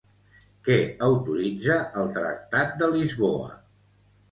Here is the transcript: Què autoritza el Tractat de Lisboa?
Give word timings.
Què 0.67 0.77
autoritza 1.07 1.77
el 2.05 2.11
Tractat 2.17 2.75
de 2.83 2.91
Lisboa? 2.99 3.49